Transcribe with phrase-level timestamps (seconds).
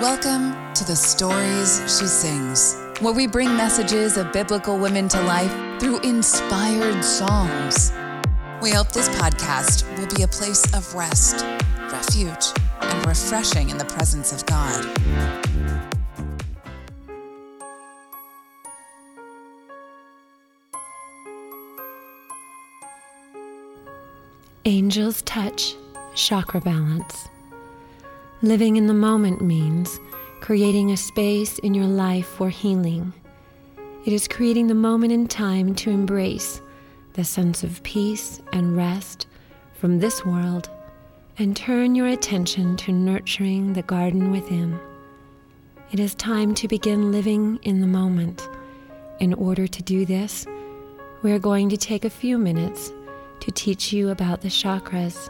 [0.00, 5.50] Welcome to the Stories She Sings, where we bring messages of biblical women to life
[5.80, 7.92] through inspired songs.
[8.62, 11.44] We hope this podcast will be a place of rest,
[11.90, 14.86] refuge, and refreshing in the presence of God.
[24.64, 25.74] Angel's Touch
[26.14, 27.28] Chakra Balance.
[28.42, 29.98] Living in the moment means
[30.40, 33.12] creating a space in your life for healing.
[34.04, 36.62] It is creating the moment in time to embrace
[37.14, 39.26] the sense of peace and rest
[39.74, 40.70] from this world
[41.36, 44.78] and turn your attention to nurturing the garden within.
[45.90, 48.48] It is time to begin living in the moment.
[49.18, 50.46] In order to do this,
[51.22, 52.92] we are going to take a few minutes
[53.40, 55.28] to teach you about the chakras.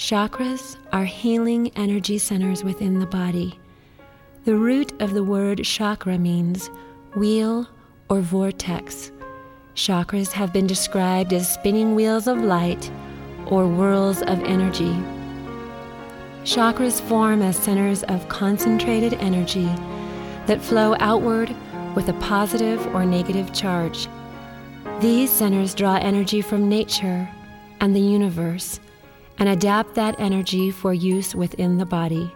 [0.00, 3.60] Chakras are healing energy centers within the body.
[4.46, 6.70] The root of the word chakra means
[7.14, 7.68] wheel
[8.08, 9.12] or vortex.
[9.74, 12.90] Chakras have been described as spinning wheels of light
[13.44, 14.96] or whirls of energy.
[16.44, 19.68] Chakras form as centers of concentrated energy
[20.46, 21.54] that flow outward
[21.94, 24.08] with a positive or negative charge.
[25.00, 27.28] These centers draw energy from nature
[27.80, 28.80] and the universe
[29.40, 32.32] and adapt that energy for use within the body.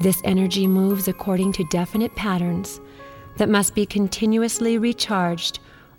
[0.00, 2.80] This energy moves according to definite patterns
[3.36, 5.58] that must be continuously recharged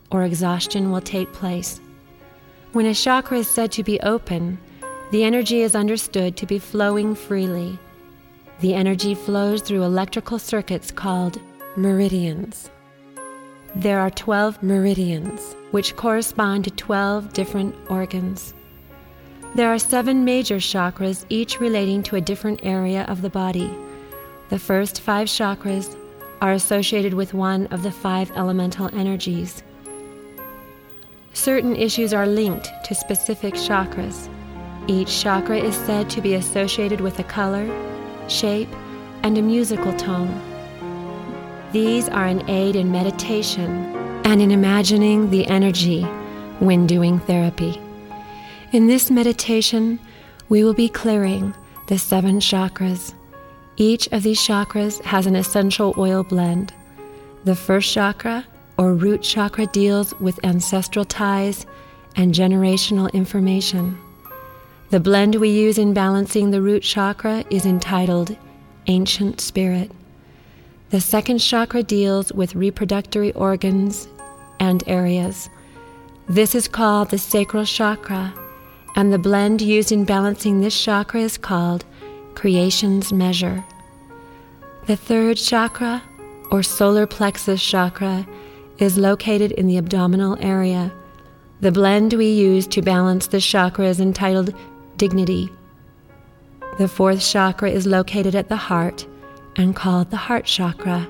[0.10, 1.82] or exhaustion will take place.
[2.72, 4.58] When a chakra is said to be open,
[5.12, 7.78] the energy is understood to be flowing freely.
[8.62, 11.40] The energy flows through electrical circuits called
[11.76, 12.70] meridians.
[13.76, 18.54] There are 12 meridians, which correspond to 12 different organs.
[19.58, 23.76] There are seven major chakras, each relating to a different area of the body.
[24.50, 25.98] The first five chakras
[26.42, 29.64] are associated with one of the five elemental energies.
[31.34, 34.30] Certain issues are linked to specific chakras.
[34.86, 37.68] Each chakra is said to be associated with a color,
[38.28, 38.70] shape,
[39.24, 40.40] and a musical tone.
[41.72, 43.72] These are an aid in meditation
[44.24, 46.04] and in imagining the energy
[46.60, 47.82] when doing therapy.
[48.74, 49.98] In this meditation,
[50.50, 51.54] we will be clearing
[51.88, 53.14] the seven chakras.
[53.78, 56.74] Each of these chakras has an essential oil blend.
[57.46, 58.46] The first chakra,
[58.78, 61.66] or root chakra, deals with ancestral ties
[62.18, 63.98] and generational information.
[64.90, 68.36] The blend we use in balancing the root chakra is entitled
[68.88, 69.92] Ancient Spirit.
[70.90, 74.10] The second chakra deals with reproductory organs
[74.60, 75.50] and areas.
[76.28, 78.34] This is called the sacral chakra,
[78.98, 81.86] and the blend used in balancing this chakra is called
[82.34, 83.64] Creation's Measure.
[84.88, 86.02] The third chakra,
[86.50, 88.28] or solar plexus chakra,
[88.80, 90.92] is located in the abdominal area.
[91.62, 94.56] The blend we use to balance this chakra is entitled
[94.98, 95.52] Dignity.
[96.80, 99.06] The fourth chakra is located at the heart
[99.58, 101.08] and called the heart chakra.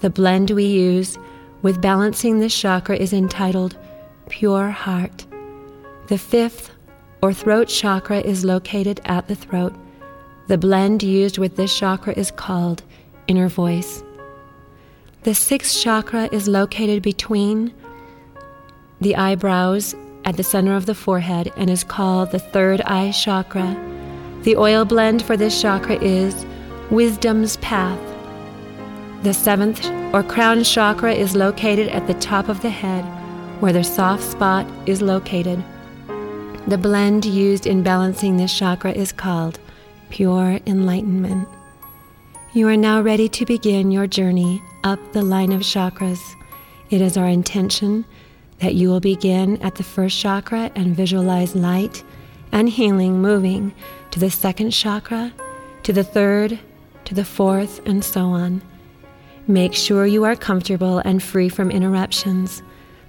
[0.00, 1.16] The blend we use
[1.62, 3.78] with balancing this chakra is entitled
[4.28, 5.24] Pure Heart.
[6.08, 6.73] The fifth
[7.24, 9.74] or throat chakra is located at the throat.
[10.48, 12.82] The blend used with this chakra is called
[13.28, 14.04] Inner Voice.
[15.22, 17.72] The sixth chakra is located between
[19.00, 19.94] the eyebrows
[20.26, 23.74] at the center of the forehead and is called the third eye chakra.
[24.42, 26.44] The oil blend for this chakra is
[26.90, 28.02] wisdom's path.
[29.22, 33.02] The seventh or crown chakra is located at the top of the head,
[33.62, 35.64] where the soft spot is located.
[36.66, 39.60] The blend used in balancing this chakra is called
[40.08, 41.46] Pure Enlightenment.
[42.54, 46.22] You are now ready to begin your journey up the line of chakras.
[46.88, 48.06] It is our intention
[48.60, 52.02] that you will begin at the first chakra and visualize light
[52.50, 53.74] and healing moving
[54.12, 55.34] to the second chakra,
[55.82, 56.58] to the third,
[57.04, 58.62] to the fourth, and so on.
[59.46, 62.62] Make sure you are comfortable and free from interruptions.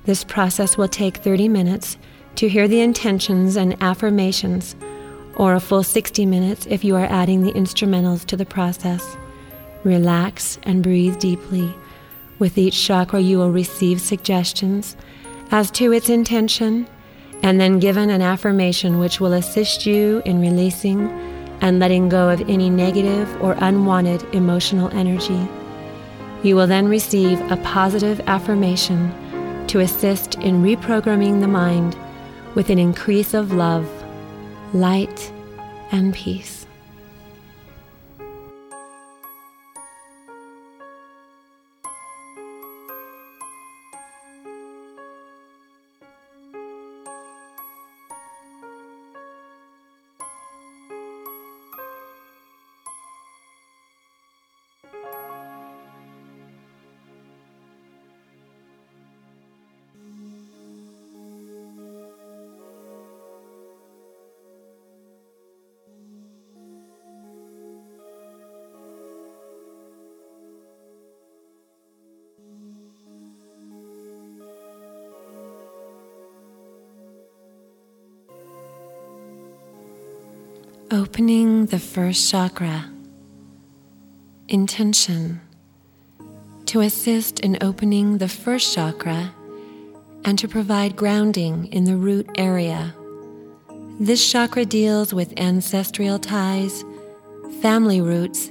[0.03, 1.97] This process will take 30 minutes
[2.35, 4.75] to hear the intentions and affirmations,
[5.35, 9.17] or a full 60 minutes if you are adding the instrumentals to the process.
[9.83, 11.73] Relax and breathe deeply.
[12.39, 14.95] With each chakra, you will receive suggestions
[15.51, 16.87] as to its intention,
[17.43, 21.09] and then given an affirmation which will assist you in releasing
[21.61, 25.47] and letting go of any negative or unwanted emotional energy.
[26.43, 29.13] You will then receive a positive affirmation
[29.67, 31.95] to assist in reprogramming the mind
[32.55, 33.87] with an increase of love,
[34.73, 35.31] light,
[35.91, 36.64] and peace.
[80.95, 82.89] Opening the first chakra.
[84.47, 85.41] Intention
[86.67, 89.33] to assist in opening the first chakra
[90.23, 92.95] and to provide grounding in the root area.
[93.99, 96.85] This chakra deals with ancestral ties,
[97.61, 98.49] family roots,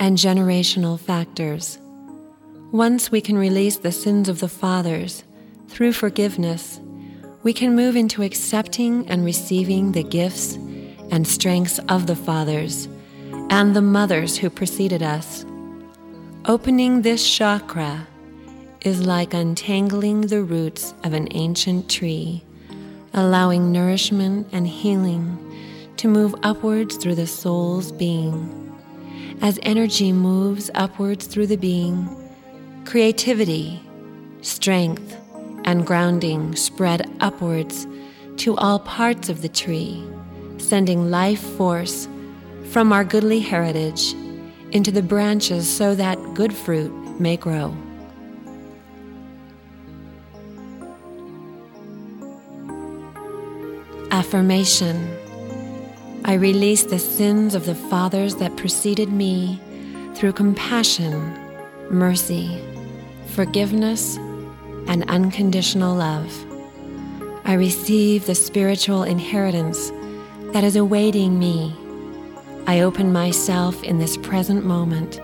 [0.00, 1.78] and generational factors.
[2.72, 5.22] Once we can release the sins of the fathers
[5.68, 6.80] through forgiveness,
[7.42, 10.56] we can move into accepting and receiving the gifts
[11.14, 12.88] and strengths of the fathers
[13.48, 15.46] and the mothers who preceded us.
[16.46, 18.08] Opening this chakra
[18.80, 22.42] is like untangling the roots of an ancient tree,
[23.12, 25.38] allowing nourishment and healing
[25.98, 28.74] to move upwards through the soul's being.
[29.40, 32.08] As energy moves upwards through the being,
[32.86, 33.80] creativity,
[34.40, 35.16] strength,
[35.64, 37.86] and grounding spread upwards
[38.38, 40.04] to all parts of the tree,
[40.68, 42.08] sending life force
[42.70, 44.14] from our goodly heritage
[44.72, 47.76] into the branches so that good fruit may grow.
[54.10, 55.16] Affirmation
[56.26, 59.60] I release the sins of the fathers that preceded me
[60.14, 61.12] through compassion,
[61.90, 62.58] mercy,
[63.26, 64.16] forgiveness,
[64.86, 66.32] and unconditional love.
[67.44, 69.92] I receive the spiritual inheritance
[70.54, 71.74] that is awaiting me
[72.66, 75.20] I open myself in this present moment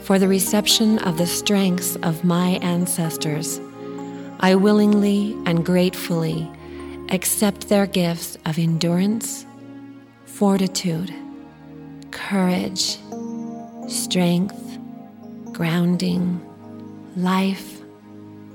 [0.00, 3.60] for the reception of the strengths of my ancestors.
[4.40, 6.50] I willingly and gratefully
[7.10, 9.46] accept their gifts of endurance,
[10.26, 11.14] fortitude,
[12.10, 12.98] courage,
[13.88, 14.78] strength,
[15.52, 16.44] grounding,
[17.16, 17.80] life,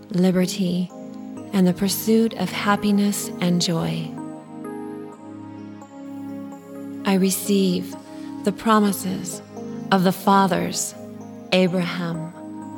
[0.10, 0.92] liberty,
[1.54, 4.21] and the pursuit of happiness and joy.
[7.12, 7.94] I receive
[8.46, 9.42] the promises
[9.92, 10.96] of the fathers,
[11.52, 12.32] Abraham,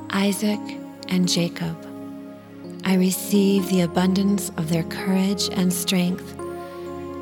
[0.09, 0.59] Isaac,
[1.07, 1.77] and Jacob.
[2.83, 6.35] I receive the abundance of their courage and strength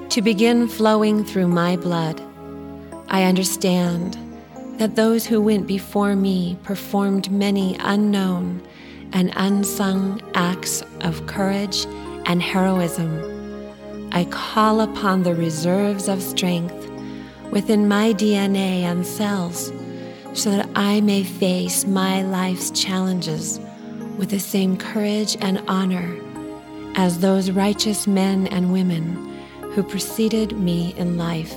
[0.07, 2.21] to begin flowing through my blood.
[3.09, 4.17] I understand
[4.77, 8.65] that those who went before me performed many unknown
[9.11, 11.85] and unsung acts of courage
[12.25, 13.11] and heroism.
[14.13, 16.80] I call upon the reserves of strength
[17.51, 19.71] within my DNA and cells
[20.33, 23.59] so that I may face my life's challenges
[24.17, 26.17] with the same courage and honor
[26.95, 29.37] as those righteous men and women
[29.73, 31.55] who preceded me in life.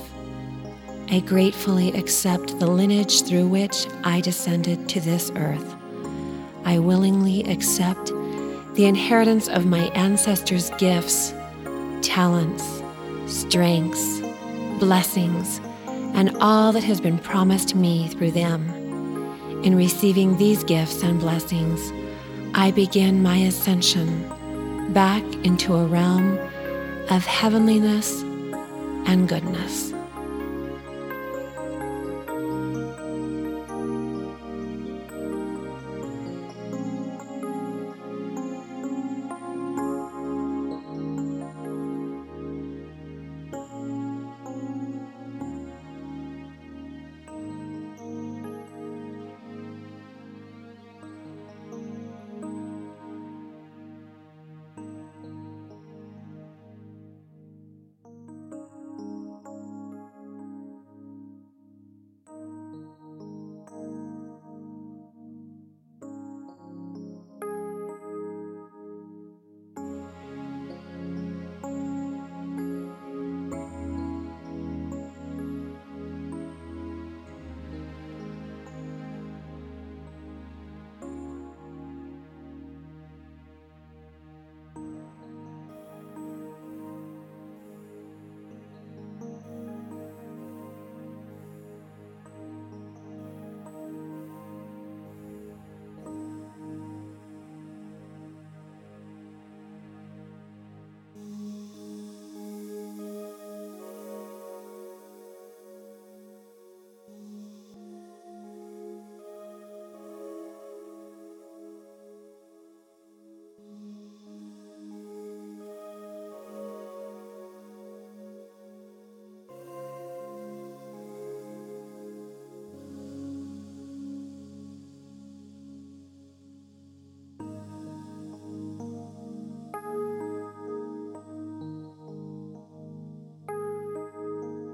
[1.09, 5.75] I gratefully accept the lineage through which I descended to this earth.
[6.63, 8.11] I willingly accept
[8.73, 11.33] the inheritance of my ancestors' gifts,
[12.01, 12.81] talents,
[13.27, 14.21] strengths,
[14.79, 15.61] blessings,
[16.15, 18.69] and all that has been promised me through them.
[19.63, 21.91] In receiving these gifts and blessings,
[22.53, 24.29] I begin my ascension
[24.93, 26.37] back into a realm
[27.09, 28.21] of heavenliness
[29.05, 29.94] and goodness.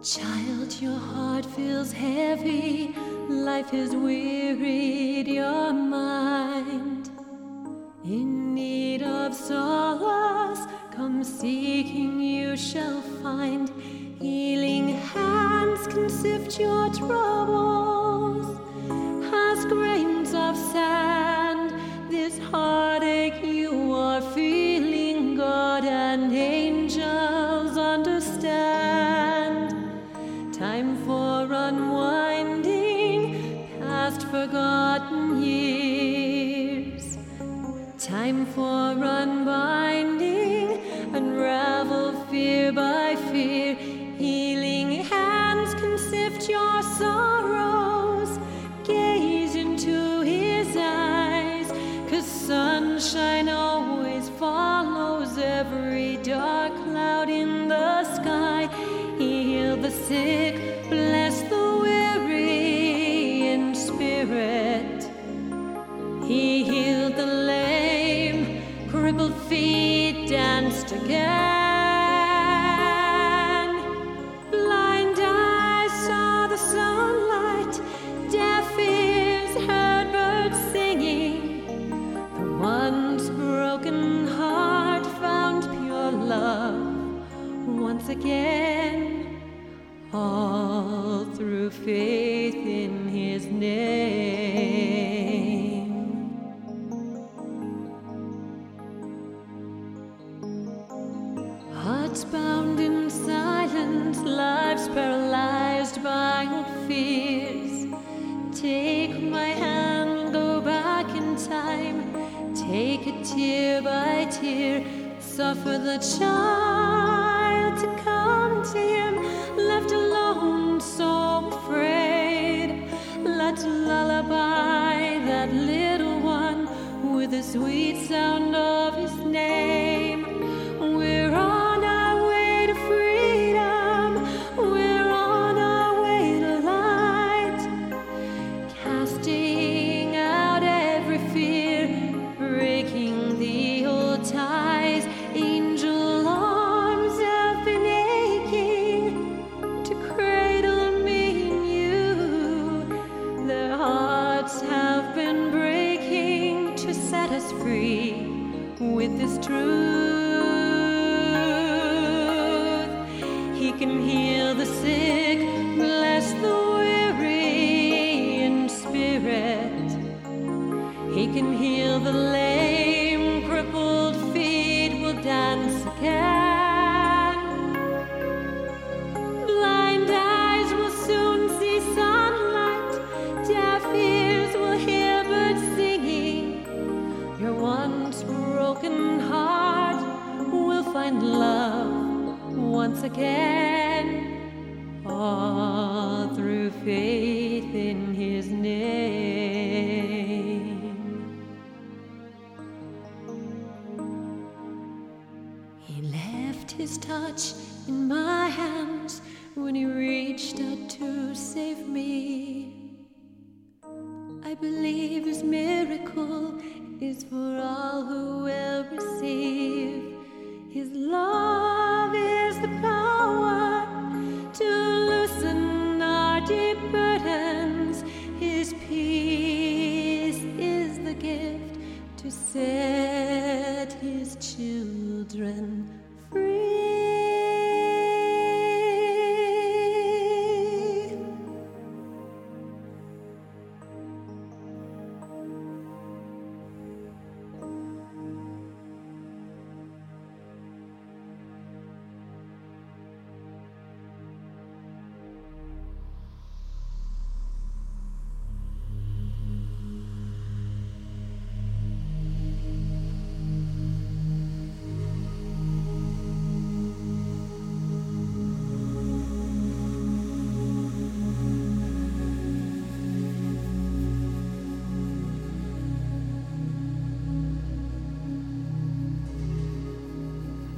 [0.03, 2.95] Child, your heart feels heavy,
[3.29, 6.20] life is wearied, your mind.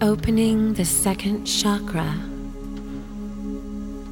[0.03, 2.13] Opening the second chakra.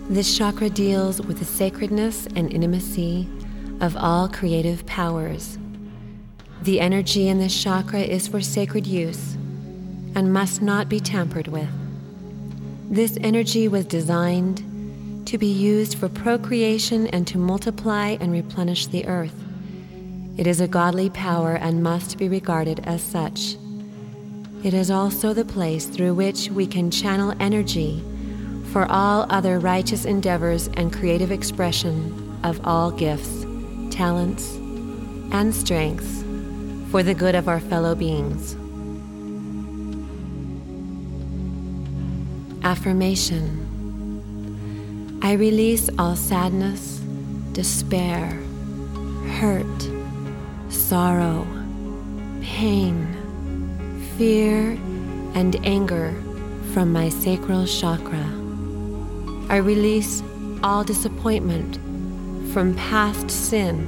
[0.07, 3.27] This chakra deals with the sacredness and intimacy
[3.81, 5.59] of all creative powers.
[6.61, 9.33] The energy in this chakra is for sacred use
[10.15, 11.67] and must not be tampered with.
[12.89, 19.05] This energy was designed to be used for procreation and to multiply and replenish the
[19.07, 19.35] earth.
[20.37, 23.57] It is a godly power and must be regarded as such.
[24.63, 28.03] It is also the place through which we can channel energy
[28.71, 33.45] for all other righteous endeavors and creative expression of all gifts,
[33.89, 34.55] talents,
[35.31, 36.23] and strengths
[36.91, 38.55] for the good of our fellow beings.
[42.63, 43.61] Affirmation
[45.23, 46.99] I release all sadness,
[47.53, 48.27] despair,
[49.39, 49.89] hurt,
[50.69, 51.47] sorrow,
[52.41, 53.10] pain,
[54.21, 54.77] fear,
[55.33, 56.13] and anger
[56.75, 58.23] from my sacral chakra.
[59.49, 60.21] I release
[60.61, 61.79] all disappointment
[62.53, 63.79] from past sin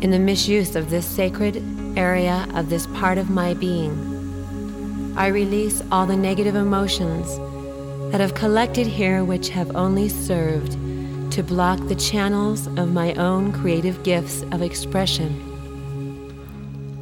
[0.00, 1.62] in the misuse of this sacred
[1.96, 3.94] area of this part of my being.
[5.16, 7.38] I release all the negative emotions
[8.10, 10.72] that have collected here which have only served
[11.34, 15.30] to block the channels of my own creative gifts of expression.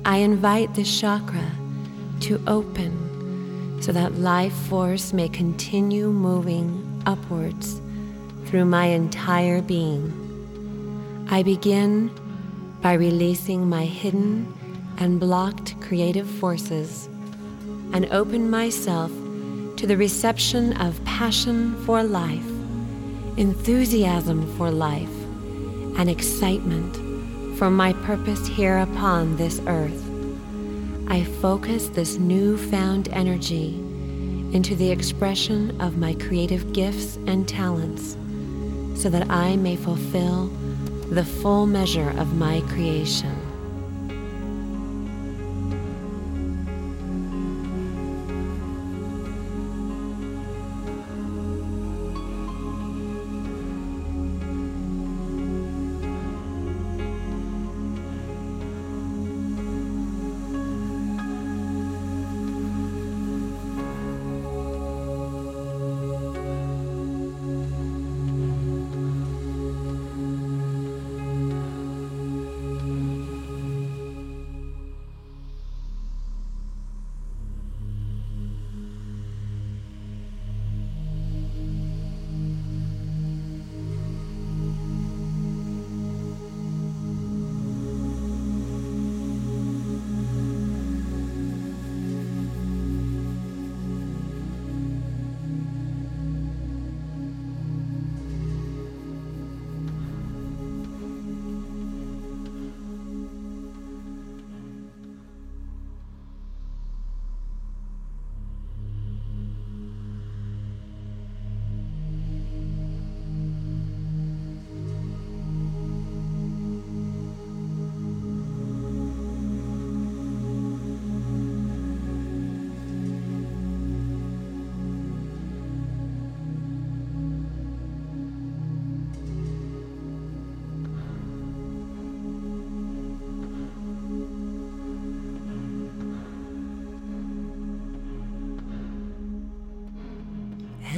[0.05, 1.51] I invite this chakra
[2.21, 7.81] to open so that life force may continue moving upwards
[8.47, 11.27] through my entire being.
[11.31, 12.11] I begin
[12.81, 14.53] by releasing my hidden
[14.99, 17.07] and blocked creative forces
[17.93, 19.11] and open myself
[19.77, 22.47] to the reception of passion for life,
[23.37, 25.09] enthusiasm for life,
[25.99, 26.97] and excitement
[27.59, 30.08] for my purpose here upon this earth.
[31.11, 33.77] I focus this newfound energy
[34.53, 38.19] into the expression of my creative gifts and talents
[38.95, 40.49] so that I may fulfill
[41.09, 43.48] the full measure of my creation.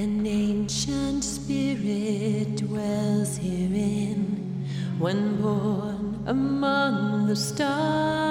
[0.01, 4.65] An ancient spirit dwells herein
[4.99, 8.30] when born among the stars.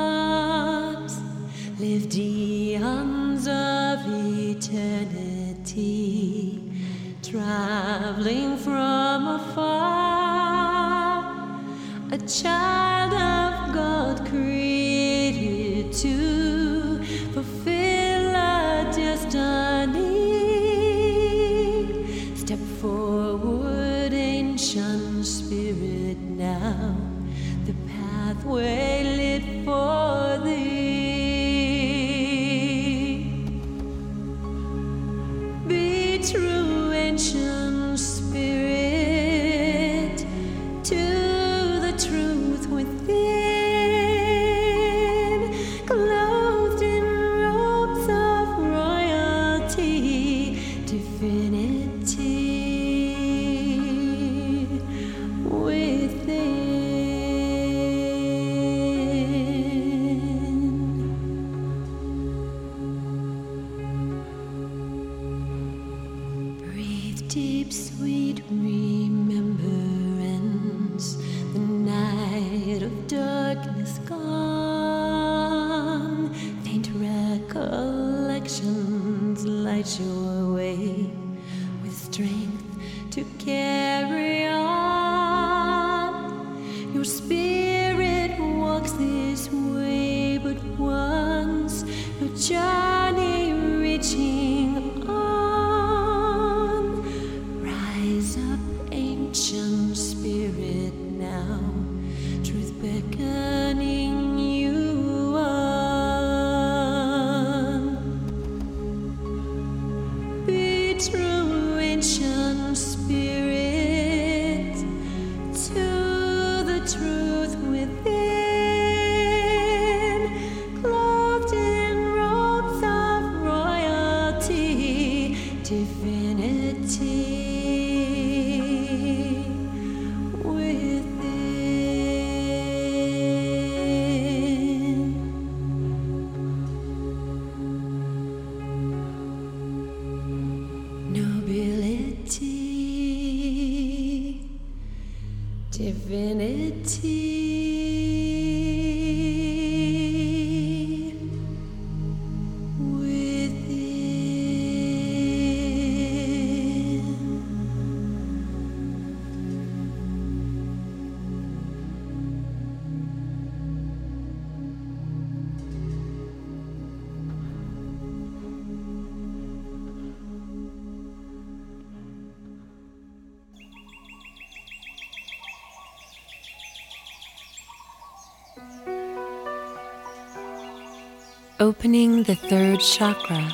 [181.61, 183.45] Opening the third chakra.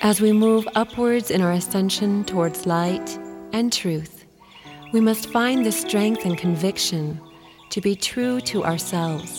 [0.00, 3.16] As we move upwards in our ascension towards light
[3.52, 4.24] and truth,
[4.92, 7.20] we must find the strength and conviction
[7.70, 9.38] to be true to ourselves.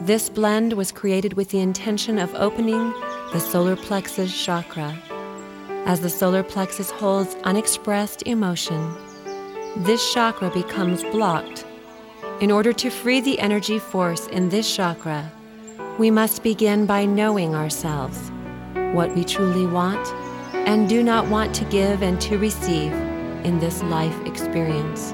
[0.00, 2.90] This blend was created with the intention of opening
[3.32, 5.00] the solar plexus chakra.
[5.86, 8.92] As the solar plexus holds unexpressed emotion,
[9.84, 11.64] this chakra becomes blocked.
[12.40, 15.30] In order to free the energy force in this chakra,
[15.98, 18.30] we must begin by knowing ourselves,
[18.92, 20.04] what we truly want
[20.66, 22.92] and do not want to give and to receive
[23.44, 25.12] in this life experience.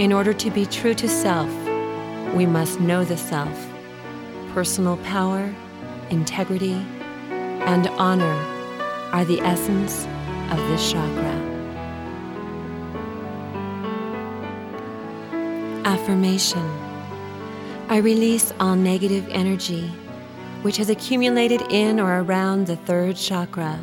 [0.00, 1.48] In order to be true to self,
[2.34, 3.70] we must know the self.
[4.52, 5.54] Personal power,
[6.10, 6.84] integrity,
[7.66, 8.34] and honor
[9.12, 10.06] are the essence
[10.50, 11.34] of this chakra.
[15.84, 16.83] Affirmation
[17.88, 19.92] I release all negative energy
[20.62, 23.78] which has accumulated in or around the third chakra.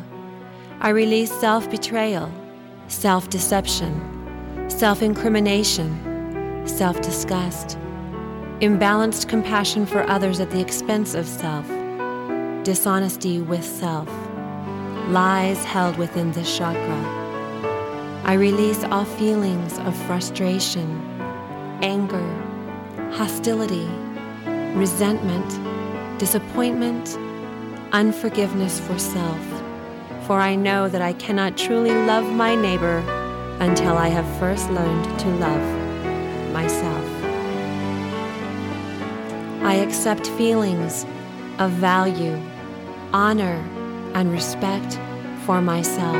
[0.80, 2.28] I release self betrayal,
[2.88, 7.78] self deception, self incrimination, self disgust,
[8.58, 11.68] imbalanced compassion for others at the expense of self,
[12.64, 14.08] dishonesty with self,
[15.10, 17.20] lies held within this chakra.
[18.24, 21.00] I release all feelings of frustration,
[21.80, 22.41] anger,
[23.12, 23.86] hostility,
[24.74, 25.48] resentment,
[26.18, 27.18] disappointment,
[27.92, 29.38] unforgiveness for self.
[30.26, 32.98] For I know that I cannot truly love my neighbor
[33.60, 37.04] until I have first learned to love myself.
[39.62, 41.04] I accept feelings
[41.58, 42.40] of value,
[43.12, 43.62] honor,
[44.14, 44.98] and respect
[45.44, 46.16] for myself.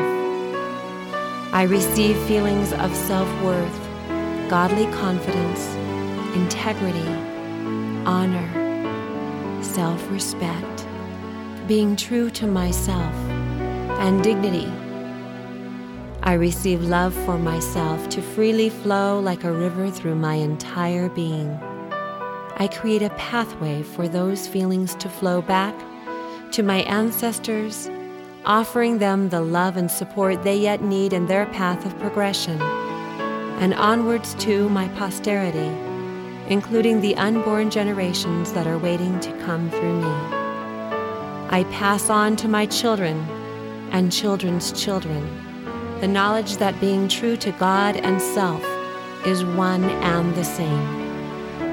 [1.54, 3.80] I receive feelings of self worth,
[4.48, 5.60] godly confidence,
[6.34, 7.06] integrity,
[8.06, 8.48] honor,
[9.62, 10.86] self respect,
[11.66, 13.14] being true to myself,
[14.00, 14.70] and dignity.
[16.22, 21.50] I receive love for myself to freely flow like a river through my entire being.
[22.56, 25.74] I create a pathway for those feelings to flow back
[26.52, 27.90] to my ancestors,
[28.44, 32.60] offering them the love and support they yet need in their path of progression,
[33.60, 35.91] and onwards to my posterity,
[36.48, 40.14] including the unborn generations that are waiting to come through me.
[41.50, 43.18] I pass on to my children
[43.90, 45.22] and children's children
[46.02, 48.64] the knowledge that being true to God and self
[49.24, 51.02] is one and the same.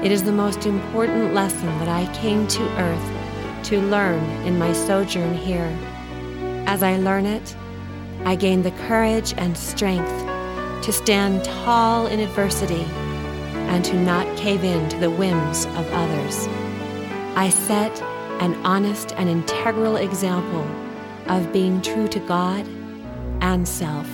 [0.04, 4.72] It is the most important lesson that I came to earth to learn in my
[4.72, 5.76] sojourn here.
[6.68, 7.56] As I learn it,
[8.24, 12.86] I gain the courage and strength to stand tall in adversity
[13.70, 16.46] and to not cave in to the whims of others.
[17.36, 18.02] I set
[18.42, 20.66] an honest and integral example
[21.26, 22.66] of being true to God
[23.40, 24.08] and self,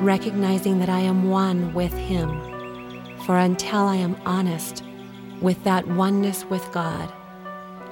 [0.00, 2.30] recognizing that I am one with Him.
[3.26, 4.84] For until I am honest
[5.40, 7.12] with that oneness with God,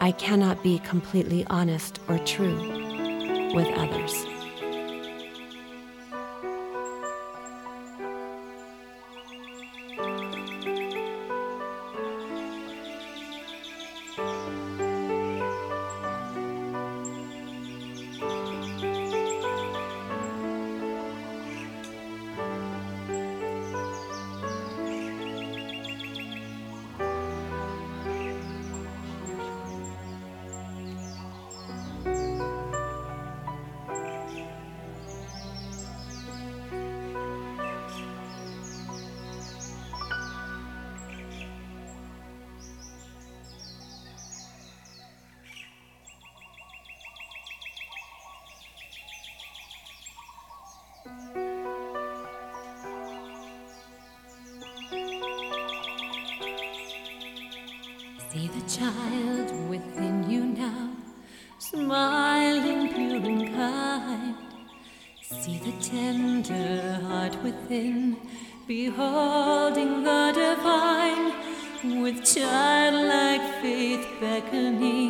[0.01, 2.57] I cannot be completely honest or true
[3.53, 4.38] with others.
[58.39, 60.91] See the child within you now,
[61.59, 64.37] smiling pure and kind.
[65.21, 68.17] See the tender heart within,
[68.69, 75.08] beholding the divine, with childlike faith beckoning,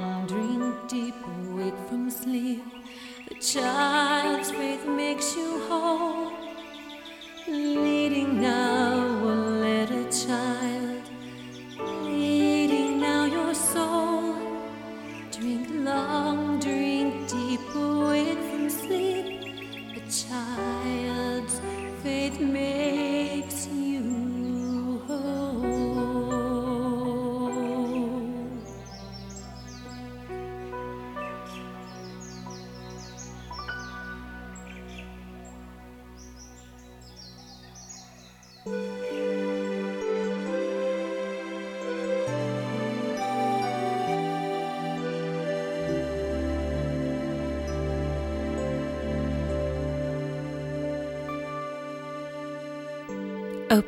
[0.00, 1.14] long, drink deep,
[1.50, 2.62] awake from sleep.
[3.28, 6.32] The child's faith makes you whole.
[7.48, 8.85] Leading now,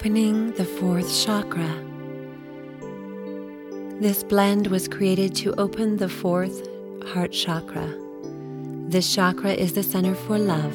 [0.09, 1.85] Opening the fourth chakra.
[4.01, 6.66] This blend was created to open the fourth
[7.09, 7.94] heart chakra.
[8.88, 10.75] This chakra is the center for love.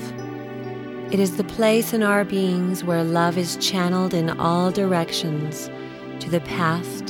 [1.11, 5.67] It is the place in our beings where love is channeled in all directions
[6.19, 7.07] to the past,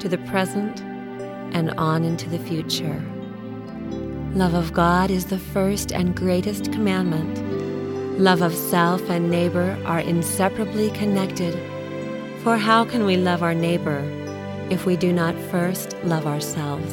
[0.00, 0.82] to the present,
[1.54, 3.02] and on into the future.
[4.34, 7.61] Love of God is the first and greatest commandment.
[8.18, 11.54] Love of self and neighbor are inseparably connected.
[12.42, 14.04] For how can we love our neighbor
[14.68, 16.92] if we do not first love ourselves?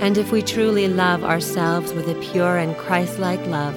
[0.00, 3.76] And if we truly love ourselves with a pure and Christ like love,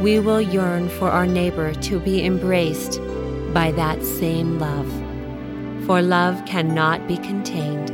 [0.00, 3.00] we will yearn for our neighbor to be embraced
[3.52, 4.88] by that same love.
[5.84, 7.90] For love cannot be contained,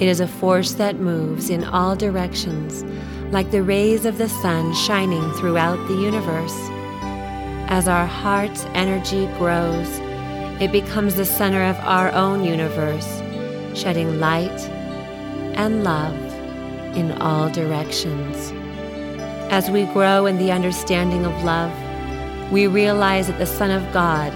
[0.00, 2.84] It is a force that moves in all directions,
[3.32, 6.75] like the rays of the sun shining throughout the universe.
[7.68, 9.88] As our heart's energy grows,
[10.60, 13.06] it becomes the center of our own universe,
[13.74, 14.60] shedding light
[15.56, 16.14] and love
[16.96, 18.52] in all directions.
[19.50, 21.72] As we grow in the understanding of love,
[22.52, 24.32] we realize that the Son of God,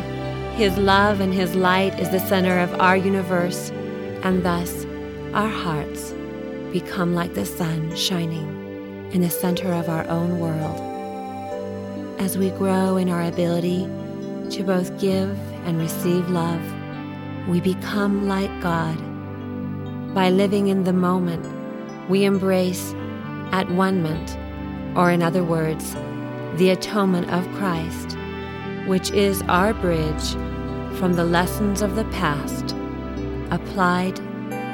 [0.56, 3.70] His love and His light is the center of our universe,
[4.24, 4.84] and thus
[5.34, 6.12] our hearts
[6.72, 10.89] become like the sun shining in the center of our own world.
[12.20, 13.88] As we grow in our ability
[14.50, 15.30] to both give
[15.64, 16.60] and receive love,
[17.48, 18.98] we become like God.
[20.14, 21.46] By living in the moment,
[22.10, 22.92] we embrace
[23.52, 24.04] at one
[24.94, 25.94] or in other words,
[26.56, 28.18] the atonement of Christ,
[28.86, 30.32] which is our bridge
[30.98, 32.76] from the lessons of the past
[33.50, 34.16] applied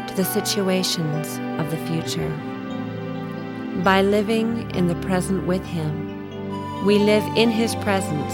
[0.08, 2.30] to the situations of the future.
[3.84, 6.05] By living in the present with Him,
[6.86, 8.32] we live in His presence,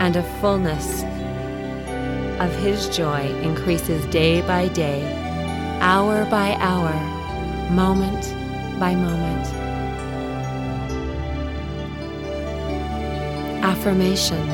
[0.00, 1.02] and a fullness
[2.40, 5.02] of His joy increases day by day,
[5.82, 6.94] hour by hour,
[7.70, 8.22] moment
[8.80, 9.46] by moment.
[13.62, 14.48] Affirmation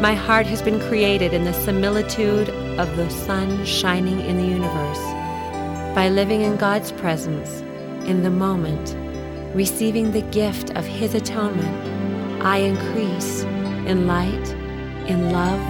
[0.00, 2.48] My heart has been created in the similitude
[2.78, 5.04] of the sun shining in the universe.
[5.94, 7.60] By living in God's presence,
[8.08, 8.96] in the moment,
[9.54, 11.99] receiving the gift of His atonement,
[12.42, 13.42] I increase
[13.86, 14.48] in light,
[15.08, 15.60] in love,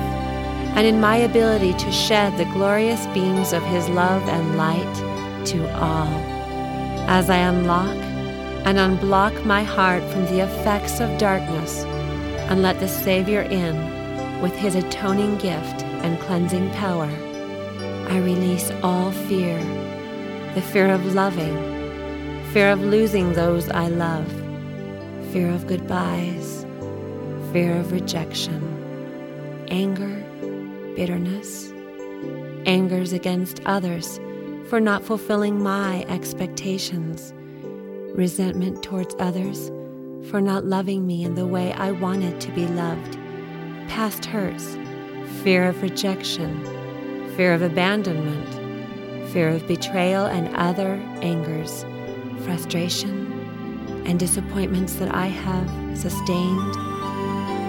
[0.76, 5.68] and in my ability to shed the glorious beams of His love and light to
[5.80, 6.09] all.
[7.09, 7.96] As I unlock
[8.66, 11.85] and unblock my heart from the effects of darkness
[12.48, 17.11] and let the Savior in with His atoning gift and cleansing power,
[18.09, 19.59] I release all fear
[20.54, 21.56] the fear of loving,
[22.52, 24.26] fear of losing those I love,
[25.33, 26.60] fear of goodbyes,
[27.52, 28.60] fear of rejection,
[29.68, 30.24] anger,
[30.96, 31.72] bitterness,
[32.66, 34.20] angers against others
[34.68, 37.32] for not fulfilling my expectations,
[38.14, 39.70] resentment towards others
[40.30, 43.18] for not loving me in the way I wanted to be loved,
[43.88, 44.76] past hurts,
[45.42, 46.64] fear of rejection,
[47.36, 48.60] fear of abandonment
[49.32, 51.84] fear of betrayal and other angers,
[52.44, 53.30] frustration,
[54.07, 56.89] and disappointments that I have sustained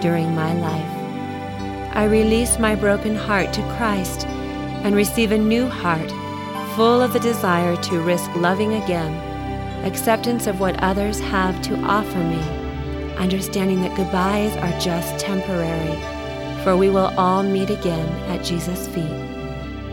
[0.01, 1.95] during my life.
[1.95, 4.25] I release my broken heart to Christ
[4.83, 6.09] and receive a new heart
[6.75, 9.13] full of the desire to risk loving again,
[9.85, 12.41] acceptance of what others have to offer me,
[13.17, 15.99] understanding that goodbyes are just temporary,
[16.63, 19.31] for we will all meet again at Jesus' feet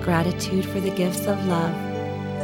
[0.08, 1.74] gratitude for the gifts of love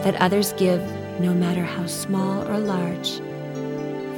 [0.04, 0.82] that others give,
[1.18, 3.22] no matter how small or large.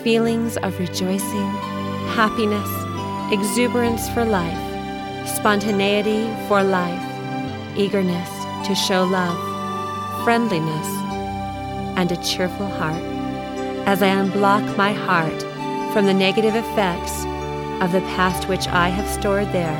[0.03, 1.51] Feelings of rejoicing,
[2.19, 2.69] happiness,
[3.33, 7.03] exuberance for life, spontaneity for life,
[7.77, 8.29] eagerness
[8.67, 9.37] to show love,
[10.25, 10.87] friendliness,
[11.99, 13.03] and a cheerful heart.
[13.87, 15.43] As I unblock my heart
[15.93, 17.25] from the negative effects
[17.83, 19.77] of the past which I have stored there,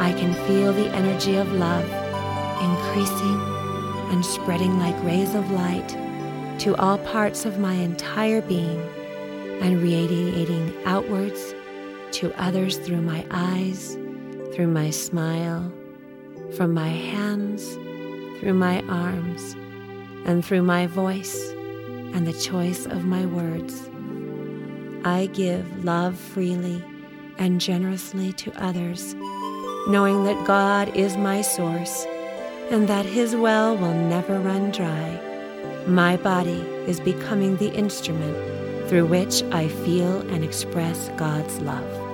[0.00, 1.84] I can feel the energy of love
[2.60, 3.40] increasing
[4.10, 5.88] and spreading like rays of light
[6.60, 8.80] to all parts of my entire being
[9.60, 11.54] and radiating outwards
[12.12, 13.94] to others through my eyes,
[14.54, 15.72] through my smile,
[16.56, 17.74] from my hands,
[18.38, 19.54] through my arms,
[20.24, 21.50] and through my voice
[22.14, 23.88] and the choice of my words.
[25.04, 26.82] I give love freely
[27.38, 29.14] and generously to others,
[29.86, 32.04] knowing that God is my source
[32.70, 35.20] and that his well will never run dry.
[35.86, 38.36] My body is becoming the instrument
[38.88, 42.07] through which I feel and express God's love.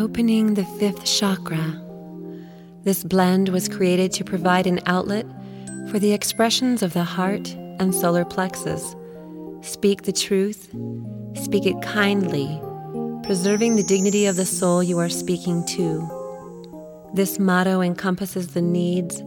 [0.00, 1.78] Opening the fifth chakra.
[2.84, 5.26] This blend was created to provide an outlet
[5.90, 8.96] for the expressions of the heart and solar plexus.
[9.60, 10.74] Speak the truth,
[11.34, 12.48] speak it kindly,
[13.24, 16.08] preserving the dignity of the soul you are speaking to.
[17.12, 19.20] This motto encompasses the needs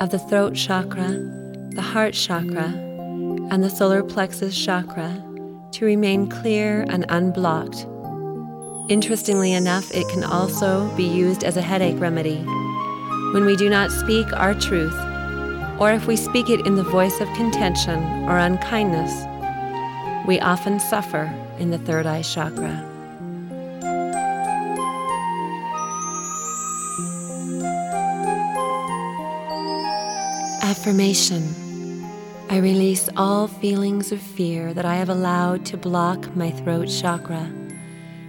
[0.00, 1.08] of the throat chakra,
[1.70, 2.74] the heart chakra,
[3.52, 5.24] and the solar plexus chakra
[5.70, 7.86] to remain clear and unblocked.
[8.88, 12.36] Interestingly enough, it can also be used as a headache remedy.
[13.32, 14.94] When we do not speak our truth,
[15.80, 19.12] or if we speak it in the voice of contention or unkindness,
[20.24, 22.84] we often suffer in the third eye chakra.
[30.62, 31.42] Affirmation
[32.48, 37.50] I release all feelings of fear that I have allowed to block my throat chakra.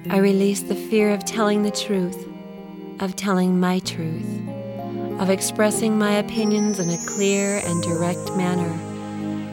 [0.10, 2.30] I release the fear of telling the truth,
[3.01, 4.26] of telling my truth,
[5.20, 8.72] of expressing my opinions in a clear and direct manner,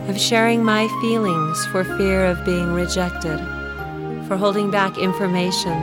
[0.09, 3.39] of sharing my feelings for fear of being rejected,
[4.29, 5.77] for holding back information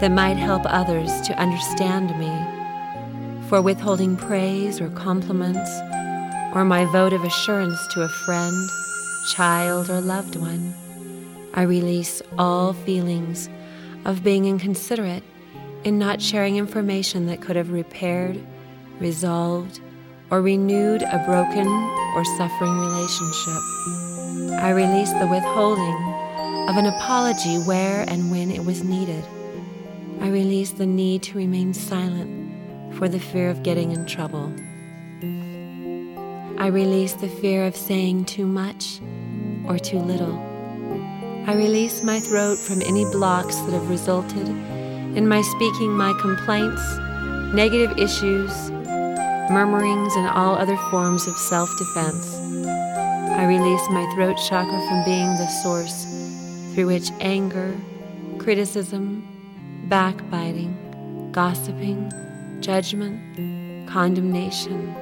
[0.00, 5.70] that might help others to understand me, for withholding praise or compliments,
[6.56, 8.68] or my vote of assurance to a friend,
[9.28, 10.74] child, or loved one.
[11.54, 13.48] I release all feelings
[14.04, 15.22] of being inconsiderate
[15.84, 18.44] in not sharing information that could have repaired,
[19.00, 19.80] resolved,
[20.30, 23.62] or renewed a broken or suffering relationship.
[24.62, 25.96] I release the withholding
[26.68, 29.24] of an apology where and when it was needed.
[30.20, 34.52] I release the need to remain silent for the fear of getting in trouble.
[36.58, 39.00] I release the fear of saying too much
[39.66, 40.51] or too little.
[41.44, 46.80] I release my throat from any blocks that have resulted in my speaking my complaints,
[47.52, 48.70] negative issues,
[49.50, 52.36] murmurings, and all other forms of self defense.
[52.64, 56.04] I release my throat chakra from being the source
[56.74, 57.76] through which anger,
[58.38, 59.26] criticism,
[59.88, 62.08] backbiting, gossiping,
[62.60, 64.94] judgment, condemnation,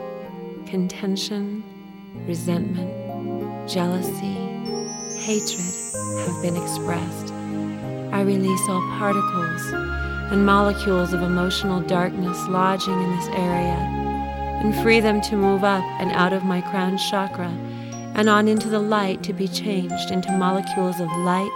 [0.67, 1.63] contention,
[2.27, 4.37] resentment, jealousy,
[5.19, 5.90] hatred
[6.27, 7.33] have been expressed.
[8.13, 9.63] I release all particles
[10.33, 13.79] and molecules of emotional darkness lodging in this area
[14.63, 17.49] and free them to move up and out of my crown chakra
[18.15, 21.51] and on into the light to be changed into molecules of light,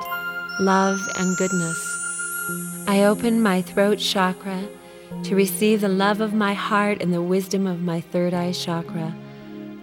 [0.60, 2.84] love, and goodness.
[2.86, 4.66] I open my throat chakra
[5.24, 9.14] to receive the love of my heart and the wisdom of my third eye chakra.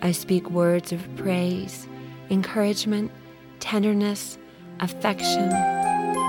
[0.02, 1.88] I speak words of praise,
[2.30, 3.12] encouragement,
[3.60, 4.38] tenderness,
[4.82, 5.50] affection,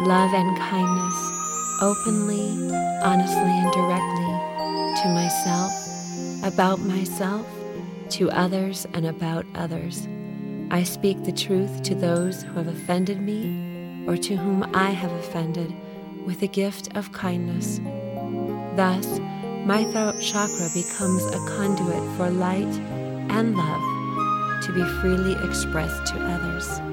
[0.04, 1.16] love, and kindness,
[1.80, 2.50] openly,
[3.02, 4.52] honestly, and directly
[5.02, 5.72] to myself,
[6.44, 7.46] about myself,
[8.10, 10.06] to others, and about others.
[10.70, 15.12] I speak the truth to those who have offended me or to whom I have
[15.12, 15.74] offended
[16.26, 17.80] with the gift of kindness.
[18.76, 19.18] Thus,
[19.64, 22.74] my throat chakra becomes a conduit for light
[23.30, 26.91] and love to be freely expressed to others.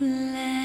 [0.00, 0.57] Let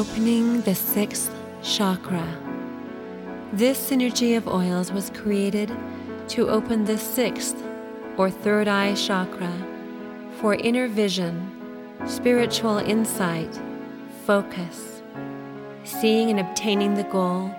[0.00, 1.30] Opening the sixth
[1.62, 2.26] chakra.
[3.52, 5.70] This synergy of oils was created
[6.28, 7.62] to open the sixth
[8.16, 9.52] or third eye chakra
[10.40, 11.36] for inner vision,
[12.06, 13.60] spiritual insight,
[14.24, 15.02] focus,
[15.84, 17.54] seeing and obtaining the goal,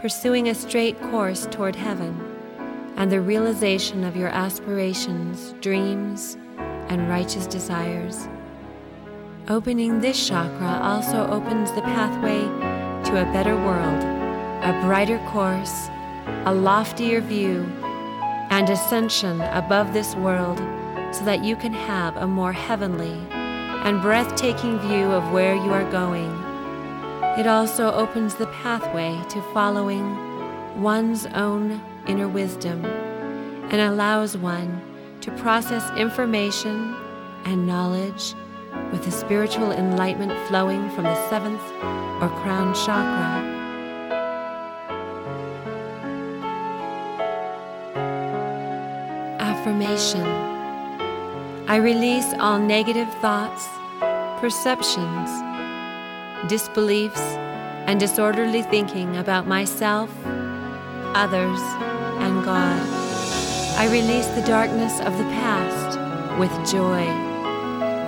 [0.00, 2.14] pursuing a straight course toward heaven,
[2.96, 6.36] and the realization of your aspirations, dreams,
[6.88, 8.28] and righteous desires.
[9.48, 12.42] Opening this chakra also opens the pathway
[13.10, 14.02] to a better world,
[14.62, 15.88] a brighter course,
[16.46, 17.64] a loftier view,
[18.50, 20.58] and ascension above this world
[21.12, 25.90] so that you can have a more heavenly and breathtaking view of where you are
[25.90, 26.30] going.
[27.36, 34.80] It also opens the pathway to following one's own inner wisdom and allows one
[35.20, 36.94] to process information
[37.44, 38.34] and knowledge
[38.92, 41.62] with the spiritual enlightenment flowing from the seventh
[42.22, 43.60] or crown chakra.
[49.40, 50.52] Affirmation
[51.68, 53.66] I release all negative thoughts,
[54.42, 55.30] perceptions,
[56.46, 57.22] disbeliefs,
[57.86, 60.10] and disorderly thinking about myself,
[61.14, 61.60] others,
[62.20, 62.86] and God.
[63.78, 65.98] I release the darkness of the past
[66.38, 67.31] with joy.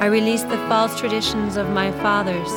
[0.05, 2.51] I release the false traditions of my fathers,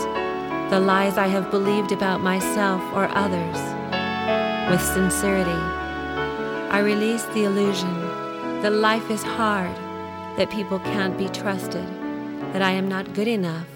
[0.69, 3.57] the lies I have believed about myself or others,
[4.69, 5.61] with sincerity.
[6.69, 8.01] I release the illusion
[8.61, 9.73] that life is hard
[10.37, 11.87] that people can't be trusted,
[12.51, 13.69] that I am not good enough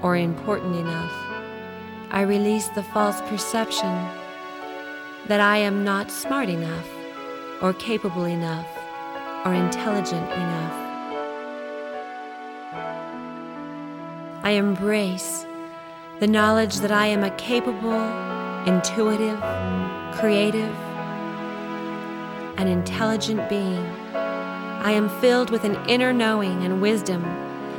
[0.00, 1.12] or important enough.
[2.10, 3.92] I release the false perception
[5.28, 6.88] that I am not smart enough
[7.60, 8.68] or capable enough
[9.44, 10.81] or intelligent enough.
[14.44, 15.46] I embrace
[16.18, 18.02] the knowledge that I am a capable,
[18.66, 19.38] intuitive,
[20.18, 20.74] creative,
[22.58, 23.86] and intelligent being.
[24.12, 27.22] I am filled with an inner knowing and wisdom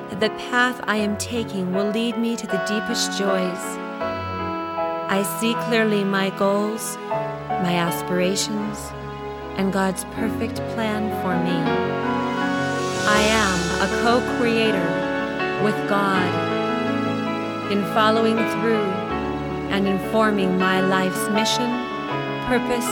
[0.09, 3.63] that the path I am taking will lead me to the deepest joys.
[3.99, 6.95] I see clearly my goals,
[7.49, 8.79] my aspirations,
[9.57, 11.59] and God's perfect plan for me.
[13.05, 15.11] I am a co creator
[15.61, 16.52] with God
[17.73, 18.85] in following through
[19.73, 21.71] and informing my life's mission,
[22.45, 22.91] purpose,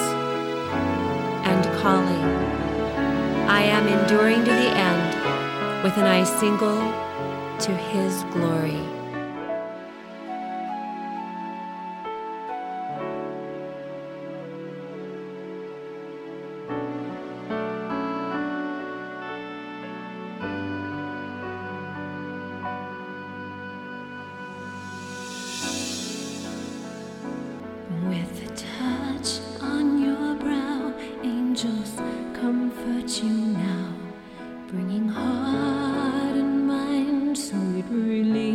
[1.45, 2.25] and calling.
[3.47, 6.79] I am enduring to the end with an eye single
[7.59, 8.90] to His glory.
[31.63, 31.93] angels
[32.33, 33.93] comfort you now,
[34.67, 38.50] bringing heart and mind so it really.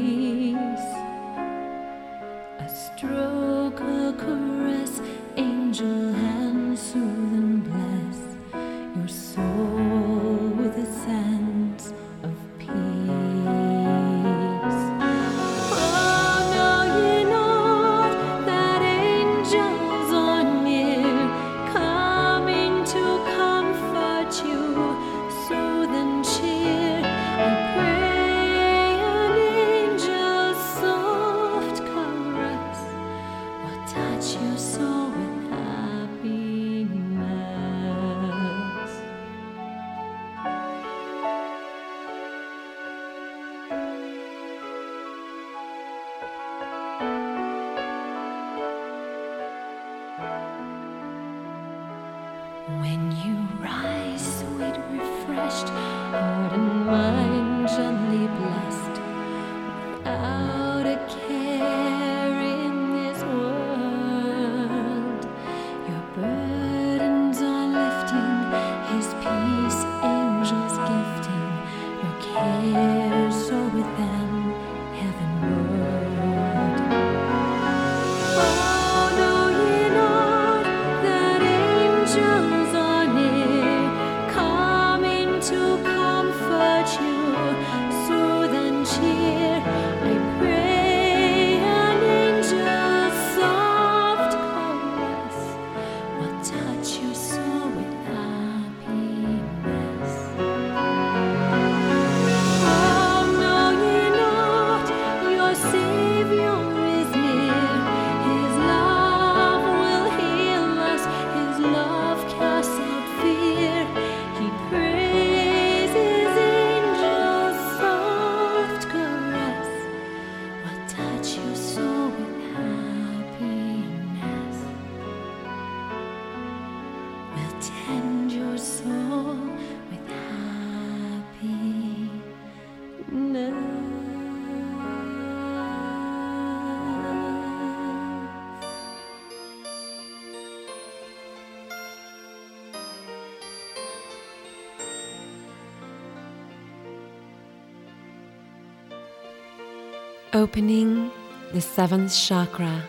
[150.36, 151.10] Opening
[151.54, 152.82] the seventh chakra.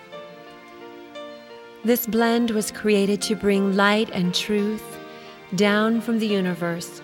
[1.85, 4.83] This blend was created to bring light and truth
[5.55, 7.01] down from the universe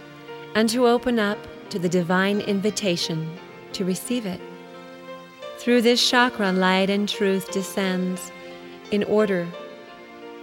[0.53, 1.37] and to open up
[1.69, 3.39] to the divine invitation
[3.71, 4.41] to receive it.
[5.59, 8.29] Through this chakra, light and truth descends
[8.91, 9.47] in order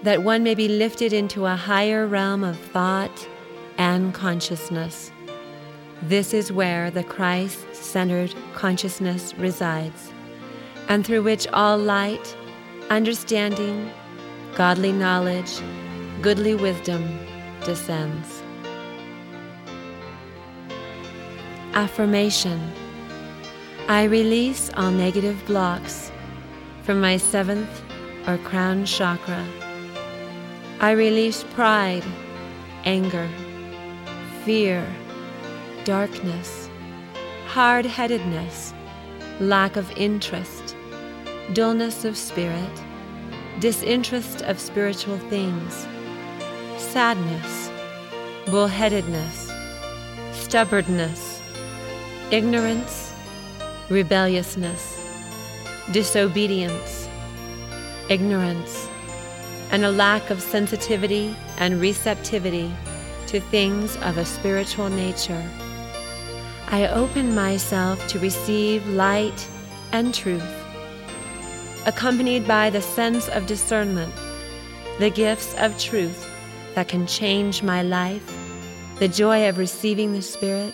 [0.03, 3.28] that one may be lifted into a higher realm of thought
[3.76, 5.12] and consciousness.
[6.01, 10.12] This is where the Christ centered consciousness resides,
[10.88, 12.36] and through which all light,
[12.90, 13.90] understanding,
[14.55, 15.61] godly knowledge,
[16.20, 17.18] goodly wisdom
[17.64, 18.42] descends.
[21.72, 22.61] Affirmation
[23.88, 26.12] I release all negative blocks
[26.82, 27.82] from my seventh
[28.26, 29.44] or crown chakra.
[30.80, 32.05] I release pride,
[32.84, 33.28] anger,
[34.44, 34.86] fear,
[35.84, 36.59] darkness,
[37.51, 38.72] hard headedness,
[39.40, 40.76] lack of interest,
[41.53, 42.84] dullness of spirit,
[43.59, 45.84] disinterest of spiritual things,
[46.78, 47.68] sadness,
[48.46, 49.51] bullheadedness,
[50.32, 51.42] stubbornness,
[52.30, 53.12] ignorance,
[53.88, 55.01] rebelliousness,
[55.90, 57.09] disobedience,
[58.09, 58.86] ignorance,
[59.72, 62.70] and a lack of sensitivity and receptivity
[63.26, 65.44] to things of a spiritual nature.
[66.73, 69.49] I open myself to receive light
[69.91, 70.55] and truth,
[71.85, 74.14] accompanied by the sense of discernment,
[75.01, 76.31] the gifts of truth
[76.77, 78.25] that can change my life,
[79.01, 80.73] the joy of receiving the Spirit,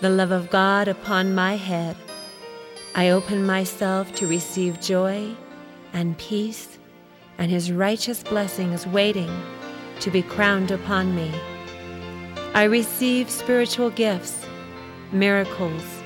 [0.00, 1.96] the love of God upon my head.
[2.94, 5.34] I open myself to receive joy
[5.92, 6.78] and peace
[7.36, 9.42] and His righteous blessings waiting
[10.00, 11.30] to be crowned upon me.
[12.54, 14.45] I receive spiritual gifts,
[15.18, 16.02] miracles,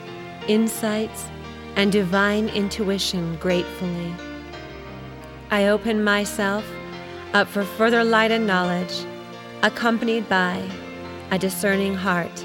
[0.48, 1.26] insights,
[1.76, 4.14] and divine intuition gratefully.
[5.50, 6.64] I open myself
[7.32, 9.04] up for further light and knowledge,
[9.62, 10.62] accompanied by
[11.30, 12.44] a discerning heart.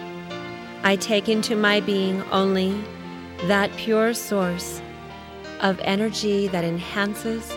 [0.83, 2.79] I take into my being only
[3.47, 4.81] that pure source
[5.61, 7.51] of energy that enhances,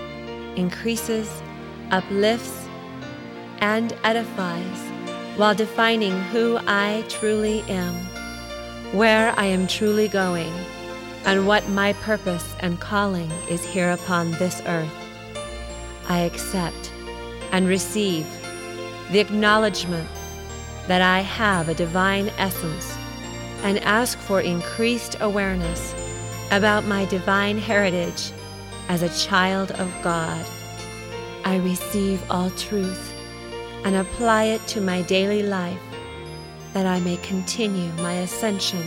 [0.57, 1.43] increases,
[1.91, 2.67] uplifts,
[3.61, 4.79] and edifies
[5.37, 8.08] while defining who I truly am,
[8.93, 10.53] where I am truly going,
[11.25, 14.91] and what my purpose and calling is here upon this earth.
[16.09, 16.93] I accept
[17.53, 18.27] and receive
[19.11, 20.09] the acknowledgement
[20.87, 22.97] that I have a divine essence
[23.63, 25.95] and ask for increased awareness
[26.51, 28.33] about my divine heritage
[28.89, 30.45] as a child of God.
[31.45, 33.13] I receive all truth
[33.85, 35.81] and apply it to my daily life
[36.73, 38.83] that I may continue my ascension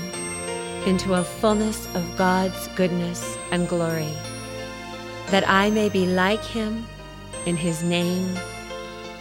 [0.86, 4.14] into a fullness of God's goodness and glory,
[5.28, 6.86] that I may be like Him
[7.46, 8.36] in His name.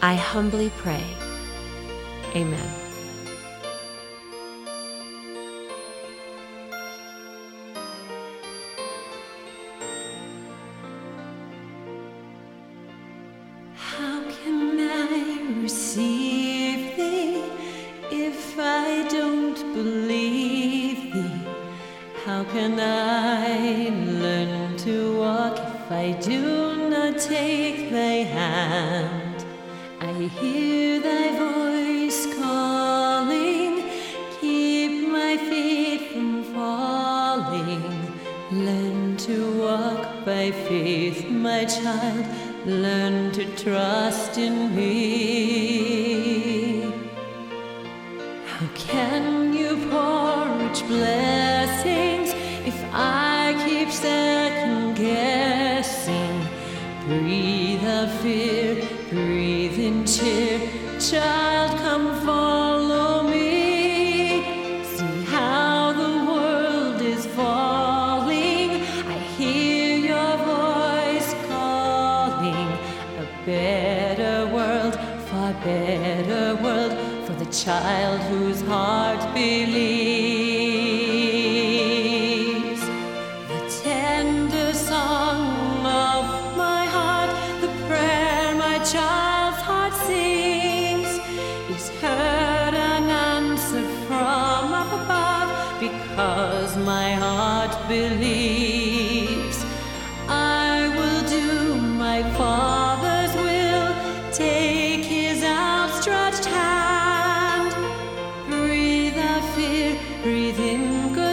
[0.03, 1.05] I humbly pray.
[2.35, 2.80] Amen.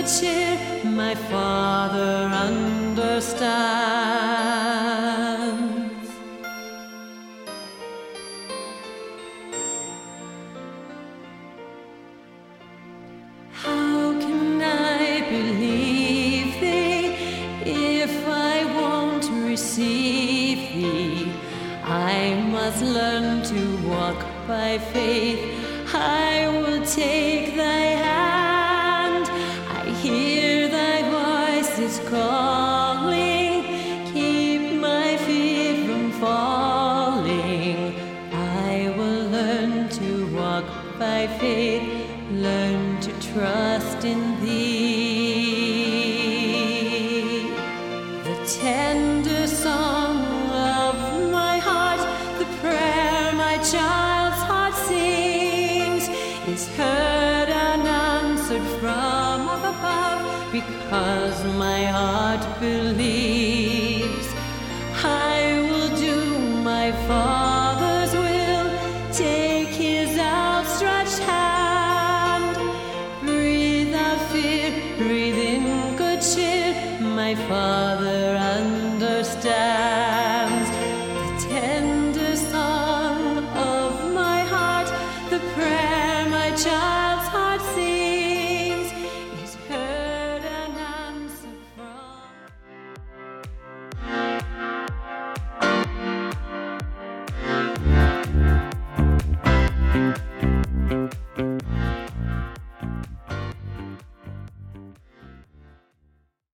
[0.07, 0.57] Cheer.
[0.85, 2.29] My Father